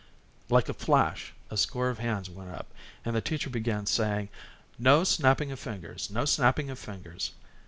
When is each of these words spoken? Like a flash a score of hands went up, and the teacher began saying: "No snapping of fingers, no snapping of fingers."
Like 0.49 0.67
a 0.67 0.73
flash 0.73 1.31
a 1.51 1.57
score 1.57 1.89
of 1.89 1.99
hands 1.99 2.27
went 2.27 2.49
up, 2.49 2.73
and 3.05 3.15
the 3.15 3.21
teacher 3.21 3.51
began 3.51 3.85
saying: 3.85 4.29
"No 4.79 5.03
snapping 5.03 5.51
of 5.51 5.59
fingers, 5.59 6.09
no 6.09 6.25
snapping 6.25 6.71
of 6.71 6.79
fingers." 6.79 7.29